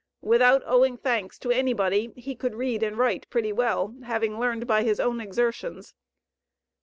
[0.23, 4.65] Without owing thanks to any body he could read and write pretty well, having learned
[4.65, 5.93] by his own exertions.